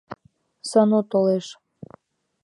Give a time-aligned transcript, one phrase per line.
[0.69, 1.45] Сану толеш.